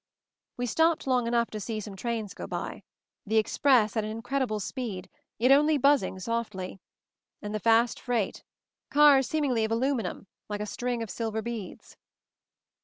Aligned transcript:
We 0.57 0.65
stopped 0.65 1.05
long 1.05 1.27
enough 1.27 1.51
to 1.51 1.59
see 1.59 1.79
some 1.79 1.95
trains 1.95 2.33
go 2.33 2.47
by; 2.47 2.81
the 3.23 3.37
express 3.37 3.95
at 3.95 4.03
an 4.03 4.09
incredible 4.09 4.59
speed, 4.59 5.07
yet 5.37 5.51
only 5.51 5.77
buzzing 5.77 6.17
softly; 6.17 6.79
and 7.39 7.53
the 7.53 7.59
fast 7.59 7.99
freight; 7.99 8.43
cars 8.89 9.27
seemingly 9.29 9.63
of 9.63 9.71
aluminum, 9.71 10.25
like 10.49 10.59
a 10.61 10.65
string 10.65 11.03
of 11.03 11.11
silver 11.11 11.43
beads. 11.43 11.97